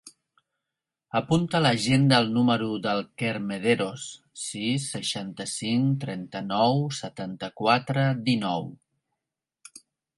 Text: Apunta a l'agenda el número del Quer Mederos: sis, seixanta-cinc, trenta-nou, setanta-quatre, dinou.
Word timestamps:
Apunta 1.19 1.57
a 1.59 1.61
l'agenda 1.65 2.21
el 2.23 2.29
número 2.37 2.71
del 2.87 3.03
Quer 3.23 3.35
Mederos: 3.51 4.07
sis, 4.47 4.89
seixanta-cinc, 4.97 5.95
trenta-nou, 6.07 6.85
setanta-quatre, 7.05 8.11
dinou. 8.33 8.71